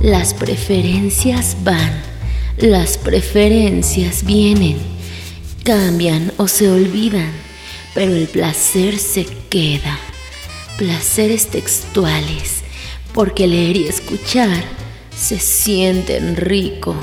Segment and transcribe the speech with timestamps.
[0.00, 1.92] Las preferencias van,
[2.56, 4.78] las preferencias vienen,
[5.64, 7.32] cambian o se olvidan,
[7.94, 9.98] pero el placer se queda.
[10.76, 12.62] Placeres textuales,
[13.12, 14.62] porque leer y escuchar
[15.16, 16.94] se sienten rico.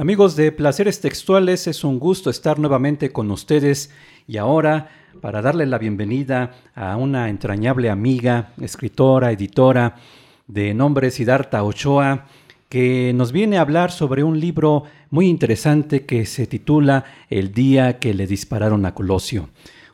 [0.00, 3.90] Amigos de Placeres Textuales, es un gusto estar nuevamente con ustedes
[4.28, 4.90] y ahora
[5.20, 9.96] para darle la bienvenida a una entrañable amiga, escritora, editora
[10.46, 12.26] de nombre Siddhartha Ochoa,
[12.68, 17.98] que nos viene a hablar sobre un libro muy interesante que se titula El día
[17.98, 19.48] que le dispararon a Colosio.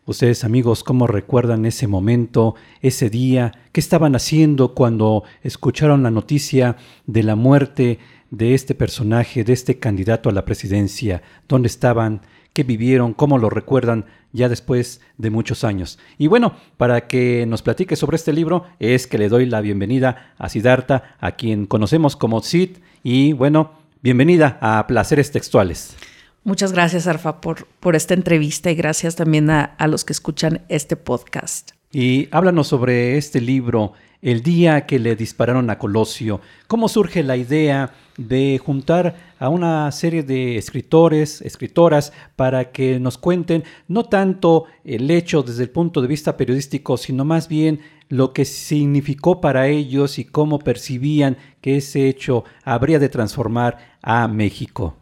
[0.05, 3.53] Ustedes amigos, ¿cómo recuerdan ese momento, ese día?
[3.73, 6.77] ¿Qué estaban haciendo cuando escucharon la noticia
[7.07, 8.01] de la muerte
[8.37, 13.49] de este personaje, de este candidato a la presidencia, dónde estaban, qué vivieron, cómo lo
[13.51, 15.99] recuerdan ya después de muchos años.
[16.19, 20.35] Y bueno, para que nos platique sobre este libro es que le doy la bienvenida
[20.39, 25.97] a Siddhartha, a quien conocemos como Sid, y bueno, bienvenida a Placeres Textuales.
[26.43, 30.63] Muchas gracias, Arfa, por, por esta entrevista y gracias también a, a los que escuchan
[30.69, 31.73] este podcast.
[31.95, 36.41] Y háblanos sobre este libro, El día que le dispararon a Colosio.
[36.67, 43.17] ¿Cómo surge la idea de juntar a una serie de escritores, escritoras, para que nos
[43.17, 47.79] cuenten no tanto el hecho desde el punto de vista periodístico, sino más bien
[48.09, 54.27] lo que significó para ellos y cómo percibían que ese hecho habría de transformar a
[54.27, 54.97] México?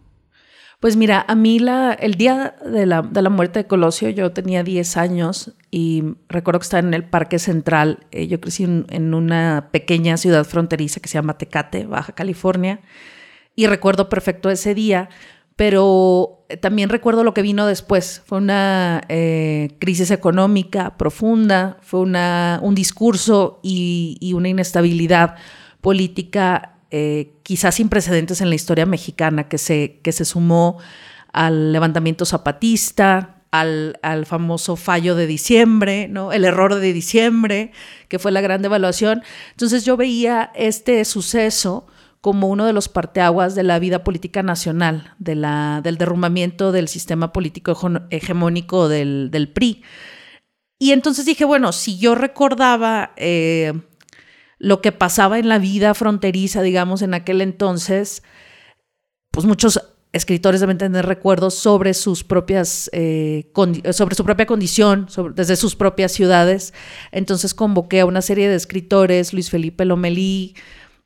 [0.82, 4.96] Pues mira, a mí la, el día de la, muerte de Colosio yo tenía 10
[4.96, 8.00] años y recuerdo que estaba en el Parque Central.
[8.10, 12.80] Eh, yo crecí en, una pequeña ciudad fronteriza que se llama Tecate, Baja California,
[13.54, 15.08] y recuerdo perfecto ese día,
[15.54, 18.20] pero también recuerdo lo que vino después.
[18.26, 25.36] Fue una eh, crisis económica profunda, fue una, un discurso y, y una inestabilidad
[25.80, 30.76] política eh, quizás sin precedentes en la historia mexicana, que se, que se sumó
[31.32, 36.32] al levantamiento zapatista, al, al, famoso fallo de diciembre, ¿no?
[36.32, 37.72] El error de diciembre,
[38.08, 39.22] que fue la gran devaluación.
[39.52, 41.86] Entonces yo veía este suceso
[42.20, 46.88] como uno de los parteaguas de la vida política nacional, de la, del derrumbamiento del
[46.88, 47.74] sistema político
[48.10, 49.82] hegemónico del, PRI.
[50.78, 53.72] Y entonces dije, bueno, si yo recordaba eh,
[54.62, 58.22] lo que pasaba en la vida fronteriza, digamos, en aquel entonces,
[59.32, 59.80] pues muchos
[60.12, 63.50] escritores deben tener recuerdos sobre sus propias, eh,
[63.90, 66.74] sobre su propia condición, desde sus propias ciudades.
[67.10, 70.54] Entonces convoqué a una serie de escritores, Luis Felipe Lomelí,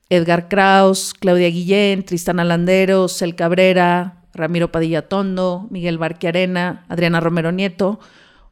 [0.09, 7.51] Edgar Kraus, Claudia Guillén, Tristana Landeros, El Cabrera, Ramiro Padilla Tondo, Miguel Barquiarena, Adriana Romero
[7.51, 7.99] Nieto.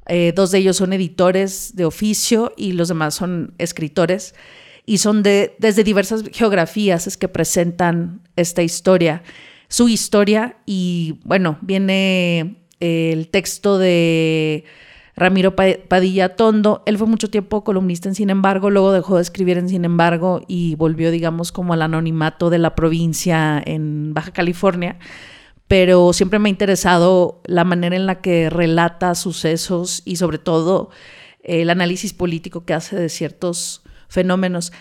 [0.07, 4.33] Eh, dos de ellos son editores de oficio y los demás son escritores
[4.85, 9.23] y son de, desde diversas geografías es que presentan esta historia,
[9.67, 14.65] su historia y bueno, viene el texto de
[15.15, 16.83] Ramiro Padilla Tondo.
[16.85, 20.41] Él fue mucho tiempo columnista en Sin embargo, luego dejó de escribir en Sin embargo
[20.47, 24.97] y volvió, digamos, como al anonimato de la provincia en Baja California.
[25.67, 30.91] Pero siempre me ha interesado la manera en la que relata sucesos y sobre todo
[31.43, 34.71] el análisis político que hace de ciertos fenómenos.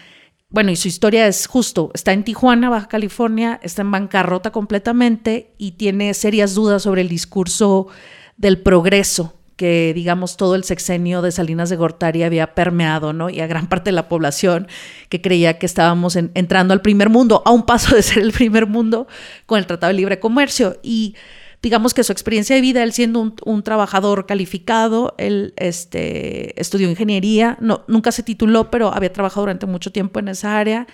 [0.50, 5.52] Bueno, y su historia es justo, está en Tijuana, Baja California, está en bancarrota completamente
[5.58, 7.88] y tiene serias dudas sobre el discurso
[8.36, 13.30] del progreso que, digamos, todo el sexenio de Salinas de Gortari había permeado, ¿no?
[13.30, 14.68] Y a gran parte de la población
[15.08, 18.66] que creía que estábamos entrando al primer mundo, a un paso de ser el primer
[18.66, 19.06] mundo
[19.46, 20.78] con el Tratado de Libre Comercio.
[20.82, 21.14] Y
[21.64, 27.56] digamos que su experiencia de vida, él siendo un, trabajador calificado, él este, estudió ingeniería,
[27.58, 30.86] no, nunca se tituló, pero había trabajado durante mucho tiempo en esa área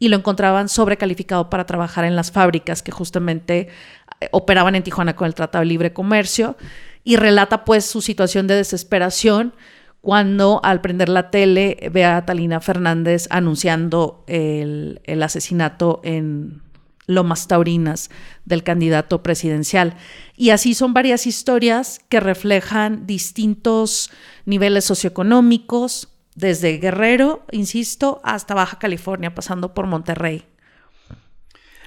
[0.00, 3.68] y lo encontraban sobrecalificado para trabajar en las fábricas que justamente
[4.20, 6.56] eh, operaban en Tijuana con el Tratado de Libre Comercio.
[7.04, 9.54] Y relata pues su situación de desesperación
[10.00, 16.62] cuando al prender la tele ve a Talina Fernández anunciando el, el asesinato en
[17.06, 18.10] Lomas Taurinas
[18.44, 19.96] del candidato presidencial.
[20.36, 24.10] Y así son varias historias que reflejan distintos
[24.44, 30.44] niveles socioeconómicos, desde Guerrero, insisto, hasta Baja California, pasando por Monterrey.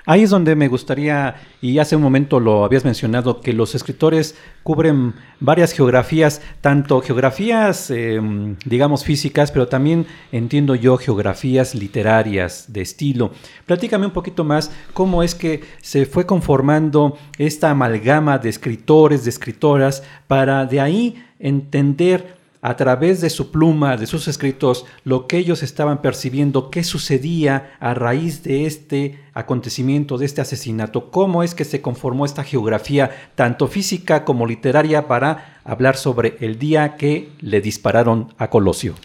[0.09, 4.35] Ahí es donde me gustaría, y hace un momento lo habías mencionado, que los escritores
[4.63, 12.81] cubren varias geografías, tanto geografías, em, digamos, físicas, pero también entiendo yo geografías literarias de
[12.81, 13.29] estilo.
[13.67, 19.29] Platícame un poquito más cómo es que se fue conformando esta amalgama de escritores, de
[19.29, 25.37] escritoras, para de ahí entender a través de su pluma, de sus escritos, lo que
[25.37, 31.55] ellos estaban percibiendo, qué sucedía a raíz de este acontecimiento, de este asesinato, cómo es
[31.55, 37.29] que se conformó esta geografía, tanto física como literaria, para hablar sobre el día que
[37.39, 38.95] le dispararon a Colosio.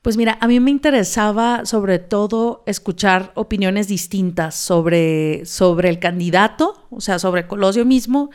[0.00, 6.86] Pues mira, a mí me interesaba sobre todo escuchar opiniones distintas sobre, sobre el candidato,
[6.90, 8.30] o sea, sobre Colosio mismo,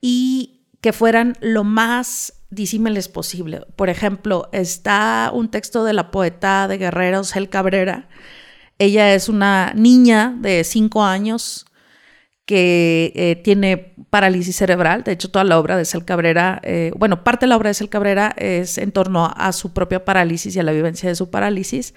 [0.00, 3.62] y que fueran lo más disímiles posible.
[3.76, 8.08] Por ejemplo, está un texto de la poeta de Guerrero, Cel Cabrera.
[8.78, 11.66] Ella es una niña de cinco años
[12.48, 15.04] que eh, tiene parálisis cerebral.
[15.04, 17.74] De hecho, toda la obra de Cel Cabrera, eh, bueno, parte de la obra de
[17.74, 21.30] Cel Cabrera es en torno a su propia parálisis y a la vivencia de su
[21.30, 21.92] parálisis.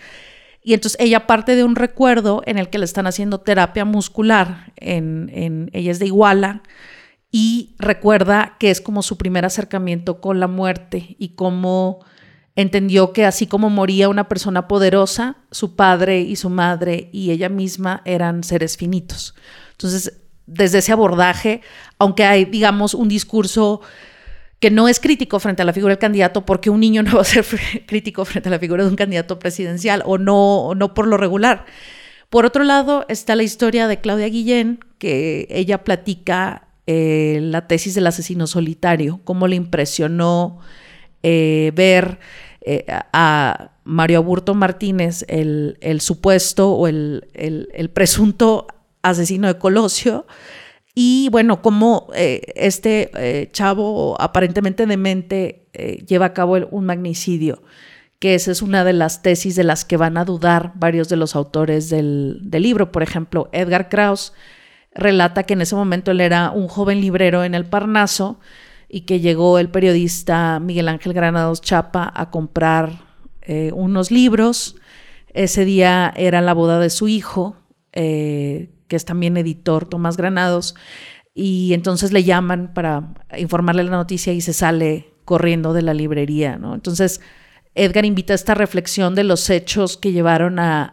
[0.62, 4.74] Y entonces ella parte de un recuerdo en el que le están haciendo terapia muscular.
[4.76, 6.64] En, ella es de Iguala
[7.32, 12.00] y recuerda que es como su primer acercamiento con la muerte y cómo
[12.56, 17.48] entendió que así como moría una persona poderosa, su padre y su madre y ella
[17.48, 19.36] misma eran seres finitos.
[19.72, 21.62] Entonces, desde ese abordaje,
[21.98, 23.82] aunque hay, digamos, un discurso
[24.60, 27.22] que no es crítico frente a la figura del candidato, porque un niño no va
[27.22, 27.46] a ser
[27.88, 31.18] crítico frente a la figura de un candidato presidencial, o no, o no por lo
[31.18, 31.66] regular.
[32.30, 37.94] Por otro lado, está la historia de Claudia Guillén, que ella platica eh, la tesis
[37.94, 40.60] del asesino solitario, cómo le impresionó
[41.22, 42.20] eh, ver
[42.62, 48.66] eh, a Mario Aburto Martínez, el, supuesto o el, presunto
[49.04, 50.26] asesino de Colosio,
[50.96, 55.68] y bueno, cómo este chavo aparentemente demente
[56.06, 57.64] lleva a cabo un magnicidio,
[58.20, 61.16] que esa es una de las tesis de las que van a dudar varios de
[61.16, 62.92] los autores del, del libro.
[62.92, 64.34] Por ejemplo, Edgar Krauss
[64.94, 68.40] relata que en ese momento él era un joven librero en el Parnaso
[68.90, 73.06] y que llegó el periodista Miguel Ángel Granados Chapa a comprar
[73.42, 74.76] eh, unos libros.
[75.34, 77.56] Ese día era la boda de su hijo,
[77.94, 80.76] eh, que es también editor, Tomás Granados,
[81.34, 86.58] y entonces le llaman para informarle la noticia y se sale corriendo de la librería,
[86.58, 86.76] ¿no?
[86.76, 87.22] Entonces,
[87.74, 90.84] Edgar invita a esta reflexión de los hechos que llevaron a,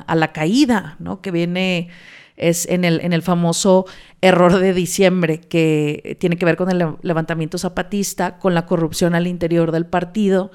[0.00, 1.20] a la caída, ¿no?
[1.20, 1.90] Que viene
[2.36, 3.86] es en el, en el famoso
[4.20, 9.26] error de diciembre que tiene que ver con el levantamiento zapatista, con la corrupción al
[9.26, 10.50] interior del partido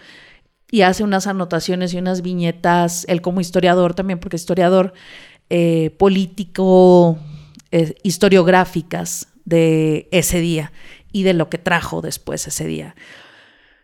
[0.71, 4.93] y hace unas anotaciones y unas viñetas, él como historiador también, porque historiador
[5.49, 7.19] eh, político,
[7.71, 10.71] eh, historiográficas de ese día
[11.11, 12.95] y de lo que trajo después ese día.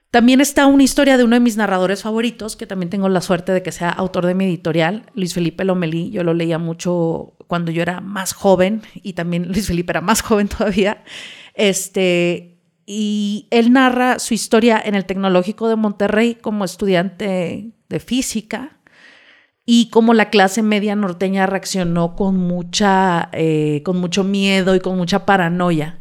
[0.09, 3.51] También está una historia de uno de mis narradores favoritos, que también tengo la suerte
[3.51, 6.11] de que sea autor de mi editorial, Luis Felipe Lomelí.
[6.11, 10.21] Yo lo leía mucho cuando yo era más joven y también Luis Felipe era más
[10.23, 11.03] joven todavía.
[11.55, 18.79] Este, y él narra su historia en el Tecnológico de Monterrey como estudiante de física
[19.65, 24.97] y cómo la clase media norteña reaccionó con, mucha, eh, con mucho miedo y con
[24.97, 25.99] mucha paranoia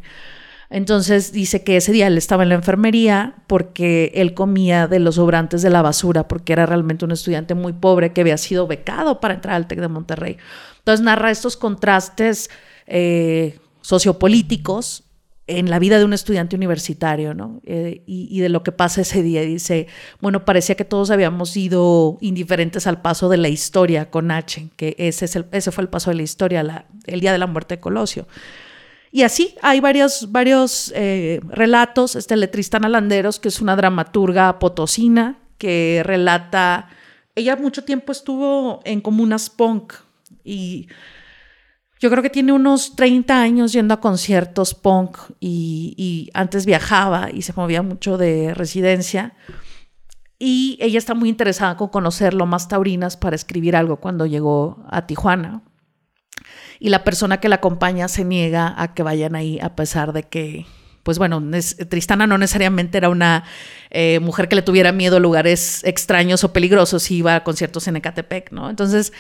[0.69, 5.17] entonces dice que ese día él estaba en la enfermería porque él comía de los
[5.17, 9.21] sobrantes de la basura, porque era realmente un estudiante muy pobre que había sido becado
[9.21, 10.37] para entrar al TEC de Monterrey.
[10.79, 12.51] Entonces narra estos contrastes
[12.87, 15.05] eh, sociopolíticos
[15.49, 17.61] en la vida de un estudiante universitario, ¿no?
[17.65, 19.43] Eh, y, de lo que pasa ese día.
[19.43, 19.87] Dice,
[20.21, 24.97] bueno, parecía que todos habíamos sido indiferentes al paso de la historia con H, que
[24.99, 25.29] ese
[25.71, 28.27] fue el paso de la historia, el día de la muerte de Colosio.
[29.17, 32.17] Y así hay varios, varios eh, relatos.
[32.17, 36.91] Este Letristana Landeros, que es una dramaturga potosina que relata.
[37.35, 39.95] Ella mucho tiempo estuvo en comunas punk
[40.45, 40.89] y
[41.99, 47.31] yo creo que tiene unos 30 años yendo a conciertos punk y, y antes viajaba
[47.33, 49.33] y se movía mucho de residencia.
[50.39, 54.85] Y ella está muy interesada con conocer lo más taurinas para escribir algo cuando llegó
[54.91, 55.63] a Tijuana
[56.79, 60.25] y la persona que la acompaña se niega a que vayan ahí a pesar de
[60.25, 60.67] que,
[61.03, 61.43] pues bueno,
[61.89, 63.45] Tristana no necesariamente era una
[63.91, 67.97] eh, mujer que le tuviera miedo a lugares extraños o peligrosos iba a conciertos en
[67.97, 68.69] Ecatepec, ¿no?
[68.71, 69.13] Entonces,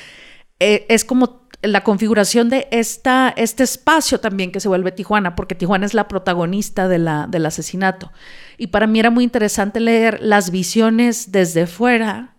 [0.58, 5.54] eh, es como la configuración de esta, este espacio también que se vuelve Tijuana, porque
[5.54, 8.12] Tijuana es la protagonista de la, del asesinato.
[8.58, 12.36] Y para mí era muy interesante leer las visiones desde fuera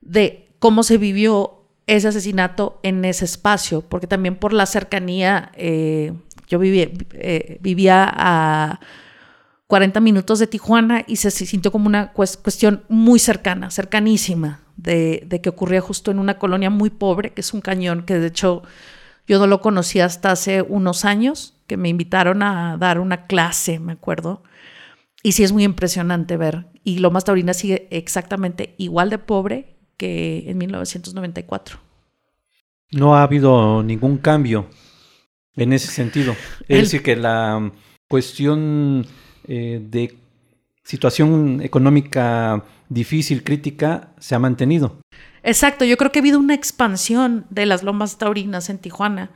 [0.00, 6.12] de cómo se vivió ese asesinato en ese espacio, porque también por la cercanía, eh,
[6.48, 8.80] yo vivía, eh, vivía a
[9.66, 15.48] 40 minutos de Tijuana y se, sintió como una cuestión muy cercana, cercanísima, de, que
[15.48, 18.62] ocurría justo en una colonia muy pobre, que es un cañón, que de hecho
[19.26, 23.78] yo no lo conocí hasta hace unos años, que me invitaron a dar una clase,
[23.78, 24.42] me acuerdo.
[25.22, 26.66] Y sí es muy impresionante ver.
[26.84, 31.78] Y Lomas Taurina sigue exactamente igual de pobre que en 1994.
[32.90, 34.68] No ha habido ningún cambio
[35.56, 36.34] en ese sentido.
[36.68, 37.72] Es decir, que la
[38.08, 39.06] cuestión
[39.48, 40.16] eh, de
[40.82, 44.98] situación económica difícil, crítica, se ha mantenido.
[45.42, 49.30] Exacto, yo creo que ha habido una expansión de las lomas taurinas en Tijuana,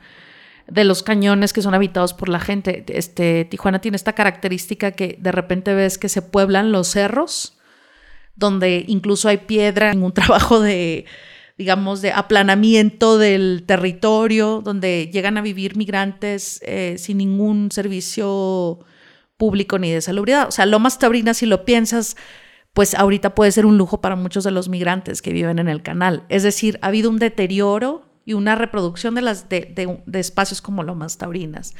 [0.67, 2.83] de los cañones que son habitados por la gente.
[2.87, 7.58] Este, Tijuana tiene esta característica que de repente ves que se pueblan los cerros,
[8.39, 11.05] donde incluso hay piedra en un trabajo de,
[11.57, 18.79] digamos, de aplanamiento del territorio, donde llegan a vivir migrantes eh, sin ningún servicio
[19.37, 20.47] público ni de salubridad.
[20.47, 22.15] O sea, Lomas Taurinas, si lo piensas,
[22.73, 25.81] pues ahorita puede ser un lujo para muchos de los migrantes que viven en el
[25.81, 26.23] canal.
[26.29, 31.17] Es decir, ha habido un deterioro y una reproducción de, las, de, espacios como Lomas
[31.17, 31.73] Taurinas.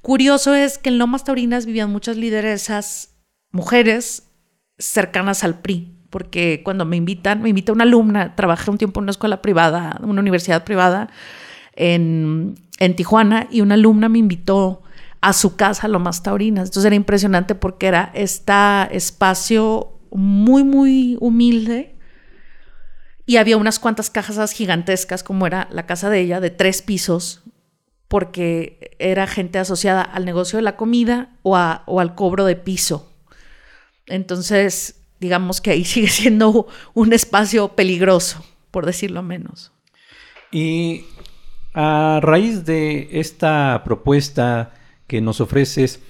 [0.00, 3.16] Curioso es que en Lomas Taurinas vivían muchas lideresas,
[3.50, 4.30] mujeres
[4.78, 9.04] cercanas al PRI, porque cuando me invitan, me invita una alumna, trabajé un tiempo en
[9.04, 11.08] una escuela privada, una universidad privada
[11.74, 14.82] en, en Tijuana, y una alumna me invitó
[15.20, 16.68] a su casa, Lomas Taurinas.
[16.68, 18.52] Entonces era impresionante porque era este
[18.90, 21.96] espacio muy, muy humilde.
[23.26, 27.42] Y había unas cuantas cajas gigantescas, como era la casa de ella, de tres pisos,
[28.08, 33.12] porque era gente asociada al negocio de la comida o, o al cobro de piso.
[34.06, 39.72] Entonces, digamos que ahí sigue siendo un espacio peligroso, por decirlo menos.
[40.50, 41.04] Y
[41.74, 44.72] a raíz de esta propuesta
[45.06, 46.00] que nos ofreces,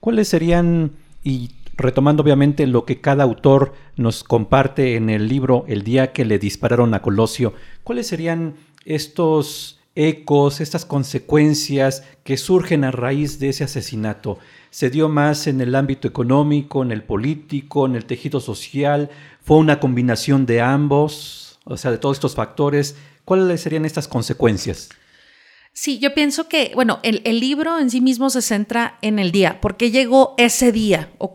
[0.00, 0.92] ¿cuáles serían,
[1.22, 6.24] y retomando obviamente lo que cada autor nos comparte en el libro El día que
[6.24, 7.54] le dispararon a Colosio,
[7.84, 8.54] cuáles serían
[8.84, 14.38] estos ecos, estas consecuencias que surgen a raíz de ese asesinato?
[14.70, 19.10] ¿Se dio más en el ámbito económico, en el político, en el tejido social?
[19.42, 21.58] ¿Fue una combinación de ambos?
[21.64, 22.96] O sea, de todos estos factores.
[23.24, 24.90] ¿Cuáles serían estas consecuencias?
[25.76, 29.60] Sí, yo pienso que, bueno, el, libro en sí mismo se centra en el día,
[29.60, 31.34] por qué llegó ese día o,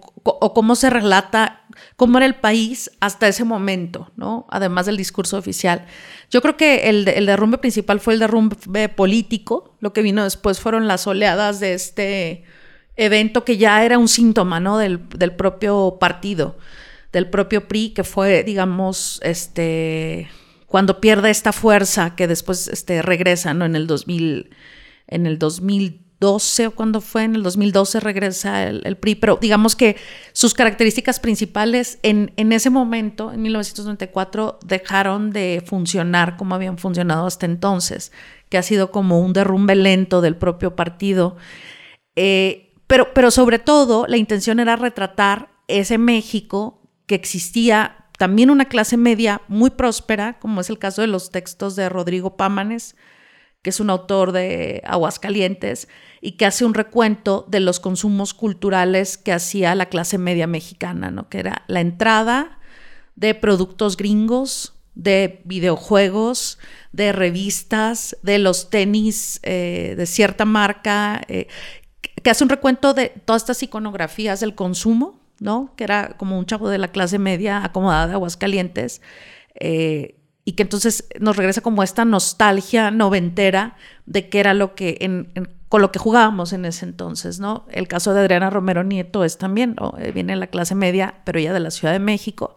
[0.54, 1.64] cómo se relata,
[1.98, 4.48] cómo era el país hasta ese momento, ¿no?
[4.50, 5.86] Además del discurso oficial.
[6.32, 10.88] Yo creo que el, derrumbe principal fue el derrumbe político, lo que vino después fueron
[10.88, 12.46] las oleadas de este
[12.96, 14.78] evento que ya era un síntoma, ¿no?
[14.78, 16.58] Del, del propio partido,
[17.12, 20.30] del propio PRI, que fue, digamos, este
[20.70, 23.66] cuando pierde esta fuerza que después este, regresa, ¿no?
[23.66, 24.52] En el 2000,
[25.08, 29.98] en el 2012 o cuando fue, en el 2012 regresa el, PRI, pero digamos que
[30.32, 37.48] sus características principales en, ese momento, en 1994, dejaron de funcionar como habían funcionado hasta
[37.48, 38.12] entonces,
[38.50, 41.36] que ha sido como un derrumbe lento del propio partido.
[42.16, 48.98] Eh, pero sobre todo, la intención era retratar ese México que existía también una clase
[48.98, 52.98] media muy próspera, como es el caso de los textos de Rodrigo Pámanes,
[53.62, 55.88] que es un autor de Aguascalientes
[56.20, 61.12] y que hace un recuento de los consumos culturales que hacía la clase media mexicana,
[61.12, 61.30] ¿no?
[61.30, 62.60] que era la entrada
[63.16, 66.60] de productos gringos, de videojuegos,
[66.92, 71.48] de revistas, de los tenis eh, de cierta marca, eh,
[72.22, 75.74] que hace un recuento de todas estas iconografías del consumo ¿no?
[75.76, 79.02] Que era como un chavo de la clase media acomodada de Aguascalientes.
[79.60, 80.16] Eh,
[80.46, 84.98] y que entonces nos regresa como esta nostalgia noventera de que era lo que
[85.70, 87.66] con lo que jugábamos en ese entonces, ¿no?
[87.70, 91.38] El caso de Adriana Romero Nieto es también, eh, viene de la clase media, pero
[91.38, 92.56] ella de la Ciudad de México,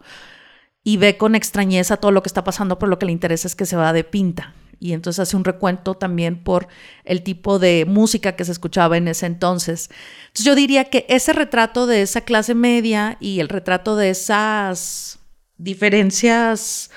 [0.83, 3.55] y ve con extrañeza todo lo que está pasando, pero lo que le interesa es
[3.55, 6.67] que se va de pinta, y entonces hace un recuento también por
[7.05, 9.89] el tipo de música que se escuchaba en ese entonces.
[10.23, 15.19] Entonces yo diría que ese retrato de esa clase media y el retrato de esas
[15.57, 16.91] diferencias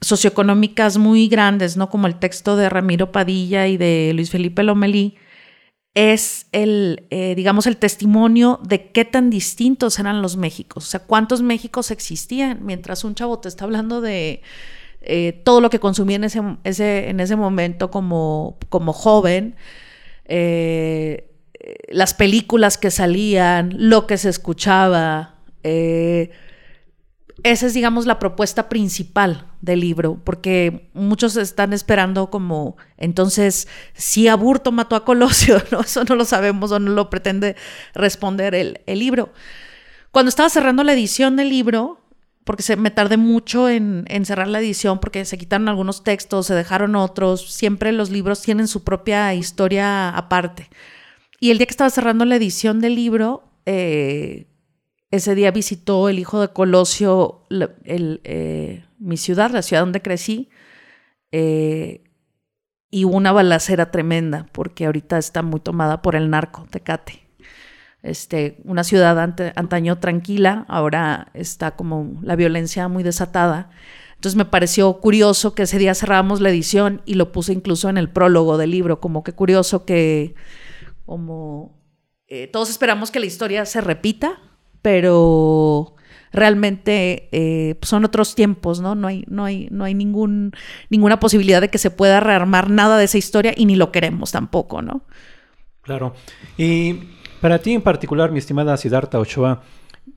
[0.00, 1.88] socioeconómicas muy grandes, ¿no?
[1.88, 5.16] Como el texto de Ramiro Padilla y de Luis Felipe Lomelí,
[5.94, 10.98] es el, eh, digamos, el testimonio de qué tan distintos eran los Méxicos, o sea,
[10.98, 14.42] cuántos Méxicos existían, mientras un chavo te está hablando de
[15.04, 19.56] eh, todo lo que consumí en ese, en ese momento como, como joven,
[20.24, 21.30] eh,
[21.88, 26.30] las películas que salían, lo que se escuchaba, eh,
[27.42, 34.28] esa es, digamos, la propuesta principal del libro, porque muchos están esperando como, entonces, si
[34.28, 35.80] Aburto mató a Colosio, ¿no?
[35.80, 37.56] Eso no lo sabemos o no lo pretende
[37.94, 39.32] responder el, libro.
[40.10, 42.00] Cuando estaba cerrando la edición del libro,
[42.44, 46.46] porque se, me tardé mucho en, en, cerrar la edición, porque se quitaron algunos textos,
[46.46, 50.68] se dejaron otros, siempre los libros tienen su propia historia aparte.
[51.40, 54.46] Y el día que estaba cerrando la edición del libro, eh,
[55.10, 57.46] ese día visitó el hijo de Colosio
[57.84, 60.48] eh, mi ciudad, la ciudad donde crecí,
[61.32, 62.02] eh,
[62.90, 67.23] y hubo una balacera tremenda, porque ahorita está muy tomada por el narco, Tecate.
[68.04, 73.70] Este, una ciudad antaño tranquila, ahora está como la violencia muy desatada.
[74.16, 77.96] Entonces me pareció curioso que ese día cerrábamos la edición y lo puse incluso en
[77.96, 80.34] el prólogo del libro, como que curioso que
[81.06, 81.80] como
[82.28, 84.38] eh, todos esperamos que la historia se repita,
[84.82, 85.96] pero
[86.30, 88.94] realmente eh, pues, son otros tiempos, ¿no?
[88.94, 90.52] No hay, no hay, no hay ningún,
[90.90, 94.30] ninguna posibilidad de que se pueda rearmar nada de esa historia y ni lo queremos
[94.30, 95.06] tampoco, ¿no?
[95.80, 96.14] Claro.
[96.58, 97.00] Y
[97.44, 99.60] para ti en particular, mi estimada Siddhartha Ochoa,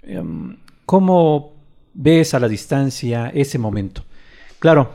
[0.02, 0.56] em,
[0.86, 1.58] ¿cómo
[1.94, 4.06] ves a la distancia ese momento?
[4.60, 4.92] Claro,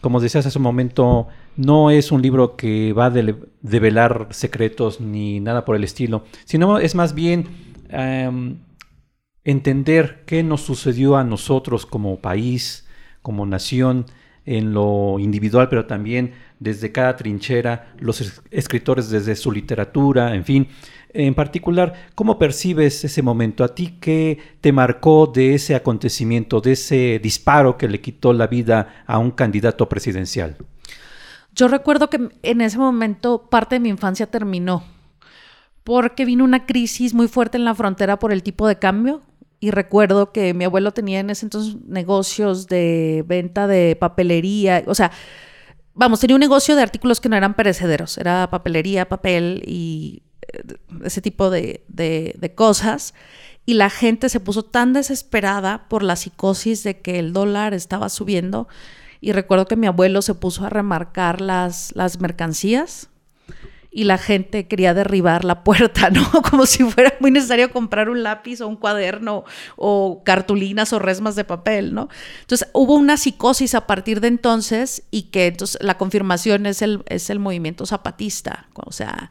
[0.00, 3.12] como decías hace un momento, no es un libro que va a
[3.62, 7.46] develar secretos ni nada por el estilo, sino es más bien
[7.88, 8.56] em,
[9.44, 12.84] entender qué nos sucedió a nosotros como país,
[13.22, 14.06] como nación,
[14.46, 20.68] en lo individual, pero también desde cada trinchera, los escritores desde su literatura, en fin.
[21.18, 23.64] En particular, ¿cómo percibes ese momento?
[23.64, 28.46] ¿A ti qué te marcó de ese acontecimiento, de ese disparo que le quitó la
[28.46, 30.58] vida a un candidato presidencial?
[31.54, 34.84] Yo recuerdo que en ese momento parte de mi infancia terminó,
[35.84, 39.22] porque vino una crisis muy fuerte en la frontera por el tipo de cambio,
[39.58, 44.94] y recuerdo que mi abuelo tenía en ese entonces negocios de venta de papelería, o
[44.94, 45.12] sea,
[45.94, 50.24] vamos, tenía un negocio de artículos que no eran perecederos, era papelería, papel y
[51.04, 53.14] ese tipo de, de, cosas.
[53.64, 58.08] Y la gente se puso tan desesperada por la psicosis de que el dólar estaba
[58.08, 58.68] subiendo.
[59.20, 63.08] Y recuerdo que mi abuelo se puso a remarcar las, las mercancías
[63.96, 66.30] y la gente quería derribar la puerta, ¿no?
[66.42, 71.34] Como si fuera muy necesario comprar un lápiz o un cuaderno o cartulinas o resmas
[71.34, 72.10] de papel, ¿no?
[72.42, 77.04] Entonces hubo una psicosis a partir de entonces y que entonces la confirmación es el,
[77.06, 79.30] es el movimiento zapatista, o sea,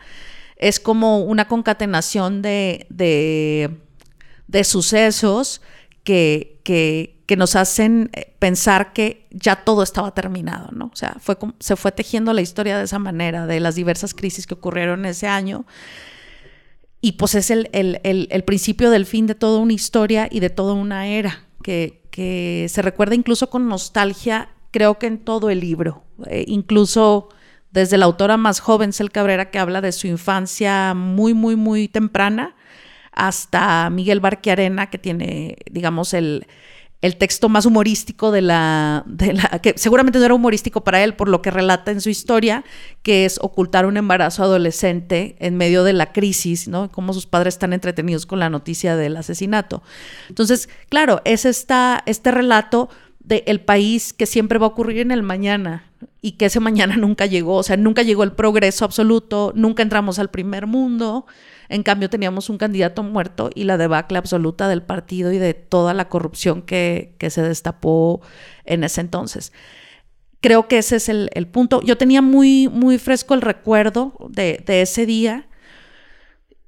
[0.58, 5.62] es como una concatenación de, de, sucesos
[6.04, 10.86] que, que, que nos hacen eh, pensar que ya todo estaba terminado, ¿no?
[10.94, 14.48] O sea, fue, se fue tejiendo la historia de esa manera, de las diversas crisis
[14.48, 15.66] que ocurrieron ese año.
[17.02, 20.74] Y pues es el, el, principio del fin de toda una historia y de toda
[20.74, 26.04] una era, que, que se recuerda incluso con nostalgia, creo que en todo el libro,
[26.28, 27.30] eh, incluso
[27.76, 31.90] desde la autora más joven, Cel Cabrera, que habla de su infancia muy, muy, muy
[31.90, 32.56] temprana,
[33.12, 36.48] hasta Miguel Barquiarena, que tiene, digamos, el,
[37.02, 39.06] el texto más humorístico de la,
[39.62, 42.64] que seguramente no era humorístico para él por lo que relata en su historia,
[43.04, 46.90] que es ocultar un embarazo adolescente en medio de la crisis, ¿no?
[46.92, 49.84] Cómo sus padres están entretenidos con la noticia del asesinato.
[50.30, 52.88] Entonces, claro, es esta, este relato
[53.20, 56.96] del el país que siempre va a ocurrir en el mañana y que ese mañana
[56.98, 61.26] nunca llegó, o sea, nunca llegó el progreso absoluto, nunca entramos al primer mundo,
[61.70, 65.94] en cambio, teníamos un candidato muerto y la debacle absoluta del partido y de toda
[65.94, 68.22] la corrupción que, se destapó
[68.66, 69.52] en ese entonces.
[70.42, 71.82] Creo que ese es el, punto.
[71.82, 75.48] Yo tenía muy, muy fresco el recuerdo de, ese día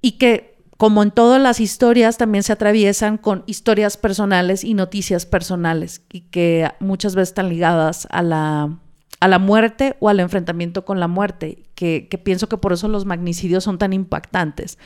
[0.01, 5.25] y que como en todas las historias, también se atraviesan con historias personales y noticias
[5.25, 8.77] personales y que muchas veces están ligadas a la,
[9.19, 13.05] a la muerte o al enfrentamiento con la muerte, que, pienso que por eso los
[13.05, 14.77] magnicidios son tan impactantes,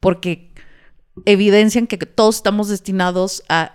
[0.00, 0.50] porque
[1.24, 3.70] evidencian que todos estamos destinados a,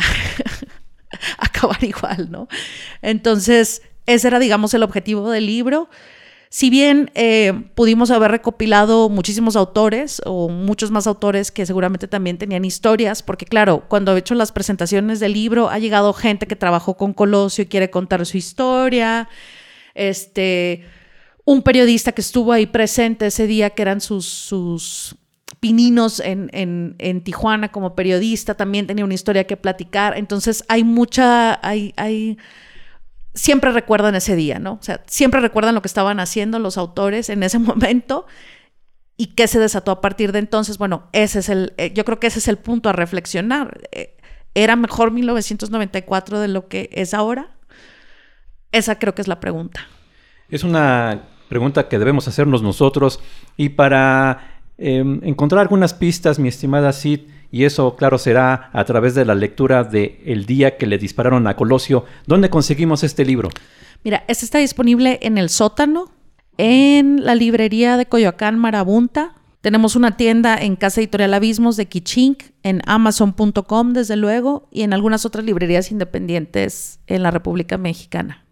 [1.38, 2.48] acabar igual, ¿no?
[3.02, 5.90] Entonces, ese era, digamos, el objetivo del libro.
[6.50, 12.38] Si bien eh, pudimos haber recopilado muchísimos autores o muchos más autores que seguramente también
[12.38, 16.56] tenían historias, porque claro, cuando he hecho las presentaciones del libro ha llegado gente que
[16.56, 19.28] trabajó con Colosio y quiere contar su historia,
[19.98, 20.86] este,
[21.46, 25.16] un periodista que estuvo ahí presente ese día, que eran sus, sus
[25.60, 26.50] pininos en,
[27.00, 30.18] en, Tijuana como periodista, también tenía una historia que platicar.
[30.18, 32.38] Entonces hay mucha, hay, hay,
[33.34, 34.74] siempre recuerdan ese día, ¿no?
[34.74, 38.26] O sea, siempre recuerdan lo que estaban haciendo los autores en ese momento
[39.16, 40.78] y qué se desató a partir de entonces.
[40.78, 43.88] Bueno, ese es el, eh, yo creo que ese es el punto a reflexionar.
[43.92, 44.16] Eh,
[44.54, 47.57] ¿Era mejor 1994 de lo que es ahora?
[48.72, 49.88] Esa creo que es la pregunta.
[50.50, 53.20] Es una pregunta que debemos hacernos nosotros
[53.56, 59.16] y para em, encontrar algunas pistas, mi estimada Sid, y eso, claro, será a través
[59.16, 62.06] de la lectura de El día que le dispararon a Colosio.
[62.26, 63.50] ¿Dónde conseguimos este libro?
[64.04, 66.12] Mira, este está disponible en el sótano,
[66.58, 69.34] en la librería de Coyoacán Marabunta.
[69.62, 74.94] Tenemos una tienda en Casa Editorial Abismos de Kichink, en amazon.com desde luego, y en
[74.94, 78.47] algunas otras librerías independientes en la República Mexicana.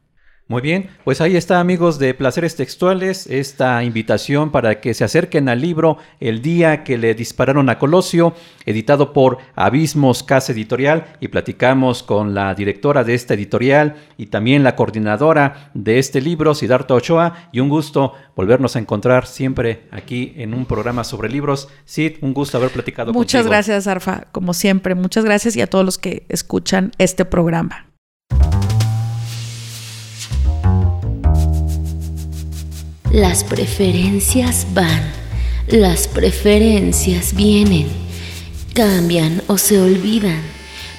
[0.48, 5.50] Muy bien, pues ahí está amigos de Placeres Textuales, esta invitación para que se acerquen
[5.50, 8.36] al libro El día que le dispararon a Colosio,
[8.68, 14.64] editado por Abismos Casa Editorial, y platicamos con la directora de esta editorial y también
[14.64, 20.34] la coordinadora de este libro, Siddhartha Ochoa, y un gusto volvernos a encontrar siempre aquí
[20.38, 21.70] en un programa sobre libros.
[21.86, 25.84] Sid, un gusto haber platicado Muchas gracias, Arfa, como siempre, muchas gracias y a todos
[25.84, 27.95] los que escuchan este programa.
[33.16, 35.10] Las preferencias van,
[35.70, 37.88] las preferencias vienen,
[38.74, 40.42] cambian o se olvidan,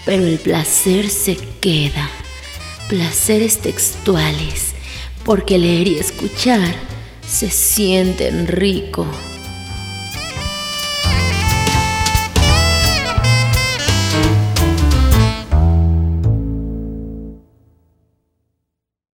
[0.06, 2.08] pero el placer se queda.
[2.88, 4.72] Placeres textuales,
[5.26, 6.74] porque leer y escuchar
[7.28, 9.06] se sienten rico.